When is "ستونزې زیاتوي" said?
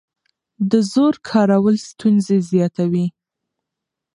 1.89-3.05